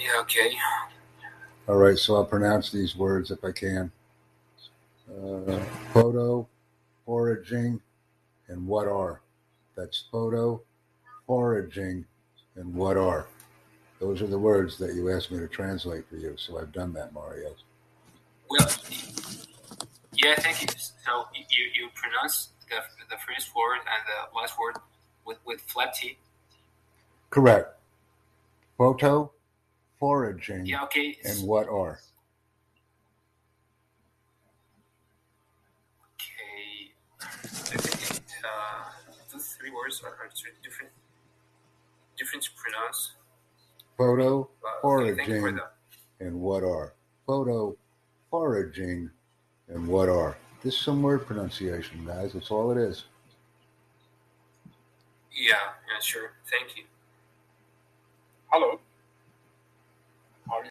[0.00, 0.52] Yeah, okay.
[1.68, 3.90] All right, so I'll pronounce these words if I can.
[5.10, 5.58] Uh,
[5.92, 6.46] photo,
[7.04, 7.80] foraging,
[8.48, 9.20] and what are.
[9.76, 10.62] That's photo,
[11.26, 12.04] foraging,
[12.56, 13.26] and what are.
[14.00, 16.92] Those are the words that you asked me to translate for you, so I've done
[16.92, 17.54] that, Mario.
[18.48, 18.68] Well,
[20.14, 20.68] yeah, thank you.
[21.04, 22.76] So you, you pronounce the,
[23.10, 24.76] the first word and the last word
[25.24, 26.16] with, with flat T.
[27.30, 27.74] Correct.
[28.76, 29.32] Photo,
[29.98, 31.16] foraging, Yeah, okay.
[31.24, 32.00] and what are.
[36.14, 36.92] Okay.
[37.20, 37.26] I
[37.76, 38.84] think it, uh,
[39.32, 40.30] those three words are, are
[40.62, 40.92] different,
[42.16, 43.12] different to pronounce.
[43.96, 45.72] Photo, Uh, okay, thank you for foraging, that.
[46.26, 46.94] and what are.
[47.26, 47.76] Photo,
[48.30, 49.10] foraging,
[49.68, 50.36] and what are.
[50.62, 52.32] This is some word pronunciation, guys.
[52.32, 53.04] That's all it is.
[55.32, 55.54] Yeah,
[55.88, 56.32] yeah, sure.
[56.50, 56.84] Thank you.
[58.50, 58.80] Hello.